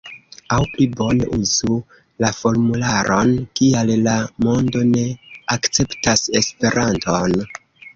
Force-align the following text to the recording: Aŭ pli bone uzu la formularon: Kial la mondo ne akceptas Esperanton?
Aŭ 0.55 0.57
pli 0.69 0.87
bone 1.01 1.27
uzu 1.37 1.75
la 2.25 2.33
formularon: 2.39 3.37
Kial 3.61 3.95
la 4.11 4.19
mondo 4.49 4.85
ne 4.97 5.09
akceptas 5.59 6.31
Esperanton? 6.45 7.43